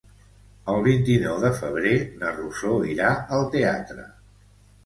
[0.71, 1.93] El vint-i-nou de febrer
[2.23, 4.09] na Rosó irà al teatre.